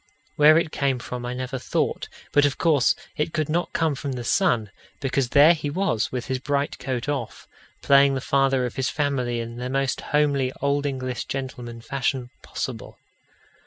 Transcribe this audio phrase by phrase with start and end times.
[0.35, 4.13] Where it came from I never thought, but of course it could not come from
[4.13, 7.47] the sun, because there he was, with his bright coat off,
[7.83, 12.97] playing the father of his family in the most homely Old English gentleman fashion possible.